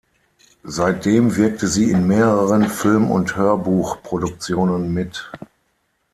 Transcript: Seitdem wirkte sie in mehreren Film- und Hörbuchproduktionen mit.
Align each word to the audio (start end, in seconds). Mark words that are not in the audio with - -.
Seitdem 0.63 1.35
wirkte 1.35 1.67
sie 1.67 1.91
in 1.91 2.07
mehreren 2.07 2.67
Film- 2.69 3.11
und 3.11 3.35
Hörbuchproduktionen 3.35 4.91
mit. 4.91 5.29